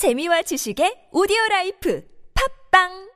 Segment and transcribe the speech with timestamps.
[0.00, 2.02] 재미와 지식의 오디오 라이프
[2.72, 3.10] 팝빵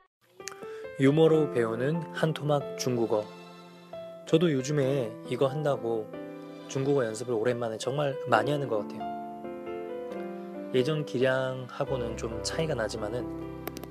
[0.99, 3.25] 유머로 배우는 한토막 중국어.
[4.27, 6.07] 저도 요즘에 이거 한다고
[6.67, 9.01] 중국어 연습을 오랜만에 정말 많이 하는 것 같아요.
[10.75, 13.25] 예전 기량하고는 좀 차이가 나지만은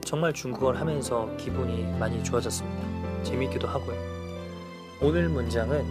[0.04, 3.25] 정말 중국어를 하면서 기분이 많이 좋아졌습니다.
[3.25, 3.96] 재밌기도 하고요.
[5.02, 5.84] 오늘 문장은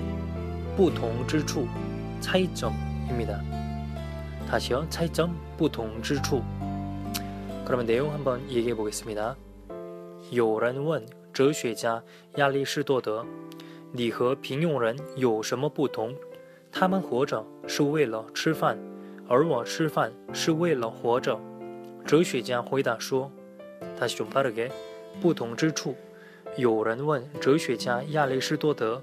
[0.77, 1.67] 不同之处
[2.21, 3.41] 차이점입니다.
[4.49, 4.87] 다시요.
[4.89, 6.41] 차이점 不同之处
[7.64, 9.36] 그러면 내용 한번 얘기해 보겠습니다.
[10.30, 12.02] 有人问哲学家
[12.36, 13.24] 亚里士多德：“
[13.92, 16.14] 你和平庸人有什么不同？”
[16.70, 18.78] 他们活着是为了吃饭，
[19.26, 21.38] 而我吃饭是为了活着。
[22.04, 23.30] 哲学家回答说：“
[23.98, 24.70] 다시좀빠르게
[25.20, 25.94] 不同之处。”
[26.56, 29.02] 有人问哲学家亚里士多德：“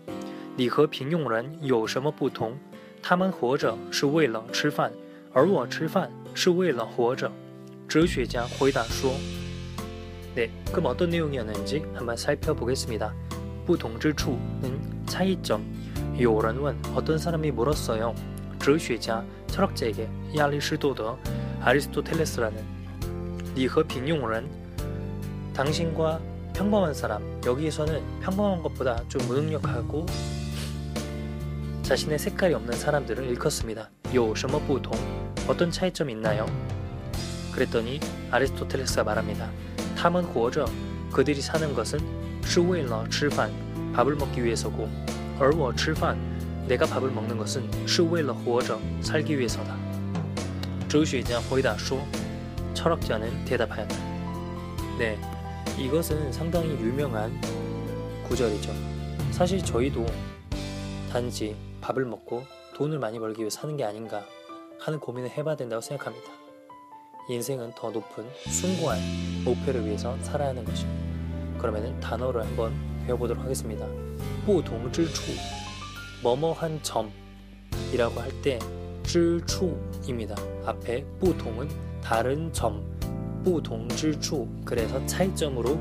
[0.58, 2.54] 你和平庸人有什么不同？”
[3.02, 4.91] 他们活着是为了吃饭，
[5.32, 7.32] 而我吃饭是为了活着。
[7.90, 9.14] 哲学家 回答说
[10.36, 13.14] 네, 그럼 어떤 내용이었는지 한번 살펴보겠습니다.
[13.66, 15.64] 不同之处는 차이점.
[16.20, 18.14] 有人问 어떤 사람이 물었어요.
[18.59, 21.17] 哲学家 철학자에게 야리스도더
[21.61, 22.64] 아리스토텔레스라는
[23.56, 24.45] 你和平庸人
[25.53, 26.20] 당신과
[26.53, 30.06] 평범한 사람 여기에서는 평범한 것보다 좀 무능력하고
[31.84, 33.89] 자신의 색깔이 없는 사람들을 일컫습니다.
[34.14, 34.94] 有什么不同
[35.48, 36.45] 어떤 차이점이 있나요?
[37.53, 38.00] 그랬더니
[38.31, 39.50] 아리스토텔레스가 말합니다.
[39.98, 40.66] 탐은 活着
[41.11, 42.00] 그들이 사는 것은
[42.44, 43.50] 是为了吃饭
[43.94, 44.89] 밥을 먹기 위해서고
[45.39, 46.17] 而我吃饭
[46.67, 49.75] 내가 밥을 먹는 것은 是为了活着 살기 위해서다.
[50.88, 52.00] 哲学家回答说
[52.73, 53.95] 철학자는 대답하였다.
[54.98, 55.20] 네,
[55.78, 57.31] 이것은 상당히 유명한
[58.28, 58.72] 구절이죠.
[59.31, 60.06] 사실 저희도
[61.11, 62.44] 단지 밥을 먹고
[62.75, 64.25] 돈을 많이 벌기 위해 사는 게 아닌가
[64.80, 66.31] 하는 고민을 해봐야 된다고 생각합니다.
[67.31, 68.98] 인생은 더 높은 숭고한
[69.45, 71.00] 목표를 위해서 살아야 하는 것입니다.
[71.59, 72.73] 그러면 단어를 한번
[73.06, 73.86] 배워보도록 하겠습니다.
[74.47, 75.33] 부동질추
[76.23, 78.58] 뭐뭐한 점이라고 할 때
[79.05, 80.35] 질추입니다.
[80.64, 81.68] 앞에 부동은
[82.02, 82.83] 다른 점,
[83.45, 85.79] 부동질추 그래서 차이점으로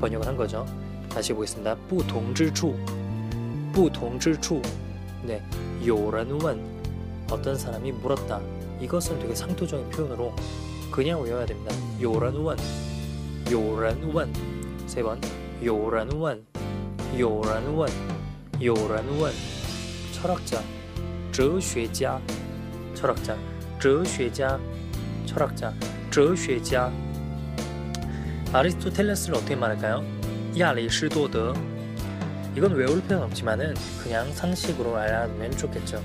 [0.00, 0.66] 번역을 한 거죠.
[1.08, 1.76] 다시 보겠습니다.
[1.88, 2.74] 부동질추
[3.72, 4.60] 부동질추
[5.22, 5.42] 네,
[5.86, 6.60] 요란원
[7.30, 8.40] 어떤 사람이 물었다.
[8.80, 10.34] 이것은 되게 상투적인 표현으로
[10.91, 11.73] 그냥 외워야 됩니다.
[11.99, 12.57] 有人问,
[13.49, 14.31] 有人问,
[14.87, 15.17] 세 번,
[15.61, 16.43] 有人问,
[17.17, 17.89] 有人问,
[18.59, 19.33] 有人问,
[20.13, 20.61] 철학자,
[21.31, 22.19] 哲学家,
[22.95, 23.35] 철학자,
[23.79, 24.59] 哲学家,
[25.25, 25.73] 철학자,
[26.11, 26.91] 哲学家.
[28.53, 30.03] 아리스토텔레스를 어떻게 말할까요?
[30.57, 31.53] 야리스도더.
[32.55, 33.73] 이건 외울 필요는 없지만은
[34.03, 35.99] 그냥 상식으로 알아두면 좋겠죠.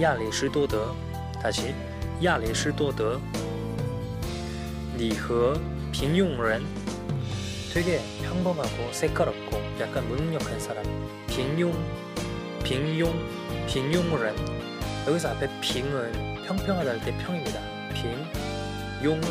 [0.00, 0.96] 야리스도더.
[1.40, 1.72] 다시,
[2.20, 3.20] 야리스도더.
[4.99, 5.53] 니허
[5.93, 6.61] 빈용런
[7.71, 10.83] 되게 평범하고 새까럽고 약간 무능력한 사람.
[11.25, 11.73] 빈용
[12.65, 13.13] 빈용
[13.65, 14.35] 빈용런
[15.07, 17.61] 여기서 앞에 빙은 평평하다는 게 평입니다.
[17.93, 18.11] 빈
[19.01, 19.21] 용은.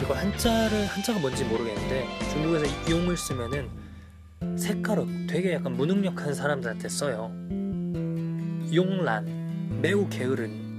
[0.00, 3.68] 이거 한자를 한자가 뭔지 모르겠는데 중국에서 용을 쓰면은
[4.56, 7.30] 색깔은 되게 약간 무능력한 사람들한테 써요.
[8.72, 10.69] 용란 매우 게으른.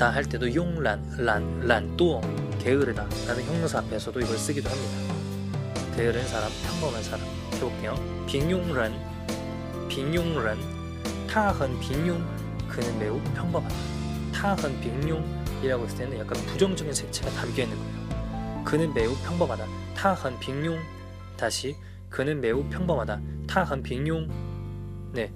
[0.00, 2.20] 다할 때도 용란, 란, 란또
[2.58, 5.96] 게으르다 라는 형용사 앞에서도 이걸 쓰기도 합니다.
[5.96, 7.94] 게으른 사람, 평범한 사람 해볼게요.
[8.26, 8.92] 빙용란,
[9.88, 10.58] 빙용란,
[11.26, 12.24] 타한 빙용
[12.68, 13.74] 그는 매우 평범하다.
[14.32, 18.64] 타한 빙용이라고 했을 때는 약간 부정적인 색채가 담겨 있는 거예요.
[18.64, 19.66] 그는 매우 평범하다.
[19.94, 20.78] 타한 빙용
[21.36, 21.76] 다시
[22.10, 23.20] 그는 매우 평범하다.
[23.46, 24.28] 타한 빙용
[25.12, 25.32] 네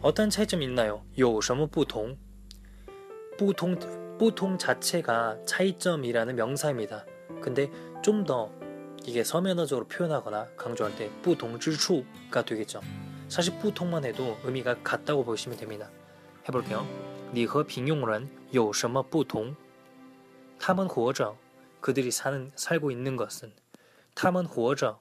[0.00, 1.02] 어떤 차이점이 있나요?
[1.16, 2.16] 有什么不同?
[3.36, 3.76] 不同
[4.18, 7.04] 不통 자체가 차이점이라는 명사입니다.
[7.40, 7.70] 근데
[8.02, 8.50] 좀 더
[9.06, 12.80] 이게 서면어적으로 표현하거나 강조할 때不同之处가 되겠죠.
[13.28, 15.90] 사실 不통만 해도 의미가 같다고 보시면 됩니다.
[16.48, 16.86] 해볼게요.
[17.32, 19.54] 你和平庸人有什么不同?
[20.58, 21.36] 他们活着
[21.80, 23.52] 그들이 사는 살고 있는 것은
[24.14, 25.00] 他们活着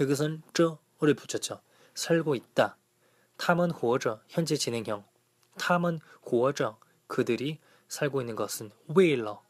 [0.00, 1.60] 여기서는 这를 붙였죠.
[1.94, 2.76] 살고 있다.
[3.36, 5.04] 他们活着 현재 진행형
[5.58, 6.76] 他们活着
[7.06, 7.58] 그들이
[7.88, 9.40] 살고 있는 것은 为了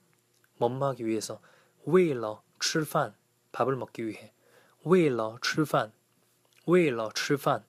[0.59, 1.41] 뭐하기 위해서
[1.85, 3.15] 为了吃饭
[3.53, 4.33] 밥을 먹기 위해
[4.85, 5.93] 为了吃饭
[6.67, 7.65] 为了吃饭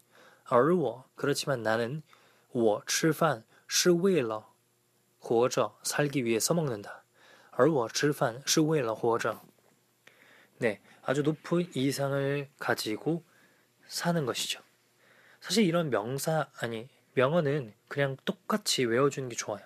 [0.46, 2.04] 而我 그렇지만 나는
[2.52, 4.48] 我吃饭是为了
[5.20, 7.04] 活着 살기 위해서 먹는다.
[7.52, 9.42] 而我吃饭是为了活着
[10.58, 13.24] 네, 아주 높은 이상을 가지고
[13.88, 14.62] 사는 것이죠.
[15.42, 19.66] 사실 이런 명사 아니 명언은 그냥 똑같이 외워주는 게 좋아요.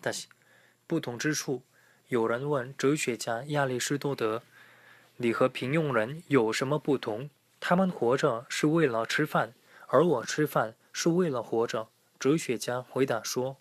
[0.00, 0.26] 但是
[0.86, 1.62] 不同之处
[2.08, 4.42] 有人问哲学家亚里士多德
[5.18, 7.28] 你和平庸人有什么不同？
[7.60, 9.52] 他们活着是为了吃饭
[9.88, 11.88] 而我吃饭是为了活着。
[12.18, 13.58] 哲学家回答说